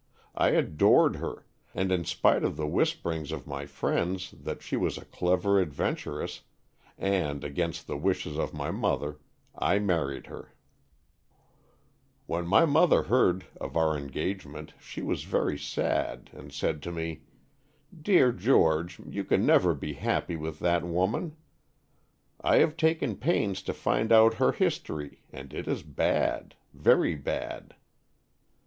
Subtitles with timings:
[0.33, 1.45] I adored her,
[1.75, 6.41] and in spite of the whisperings of my friends that she was a clever adventuress,
[6.97, 9.19] and against the wishes of my mother,
[9.53, 10.55] I married her.
[12.27, 12.51] U Stories from the Adirondack^.
[12.63, 17.21] "When mother heard of our engage ment she was very sad, and said to me:
[18.01, 21.35] 'Dear George, you can never be happy with that woman.
[22.43, 27.75] I have taken pains to find out her history and it is bad— very bad.